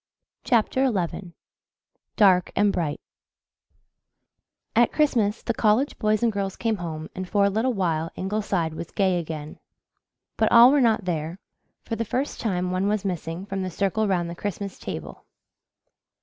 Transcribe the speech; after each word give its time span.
CHAPTER 0.43 0.87
XI 0.91 1.33
DARK 2.15 2.51
AND 2.55 2.73
BRIGHT 2.73 2.99
At 4.75 4.91
Christmas 4.91 5.43
the 5.43 5.53
college 5.53 5.99
boys 5.99 6.23
and 6.23 6.31
girls 6.31 6.55
came 6.55 6.77
home 6.77 7.07
and 7.13 7.29
for 7.29 7.45
a 7.45 7.51
little 7.51 7.73
while 7.75 8.09
Ingleside 8.15 8.73
was 8.73 8.89
gay 8.89 9.19
again. 9.19 9.59
But 10.37 10.51
all 10.51 10.71
were 10.71 10.81
not 10.81 11.05
there 11.05 11.37
for 11.83 11.95
the 11.95 12.03
first 12.03 12.39
time 12.41 12.71
one 12.71 12.87
was 12.87 13.05
missing 13.05 13.45
from 13.45 13.61
the 13.61 13.69
circle 13.69 14.07
round 14.07 14.27
the 14.27 14.33
Christmas 14.35 14.79
table. 14.79 15.25